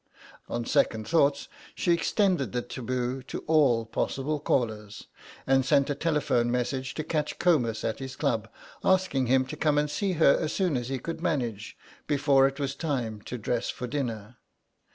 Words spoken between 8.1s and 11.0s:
club, asking him to come and see her as soon as he